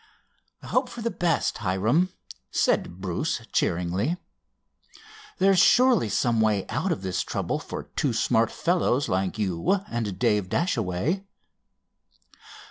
[0.63, 2.09] "Hope for the best, Hiram,"
[2.49, 4.17] said Bruce cheeringly.
[5.37, 10.17] "There's surely some way out of this trouble for two smart fellows like you and
[10.17, 11.23] Dave Dashaway."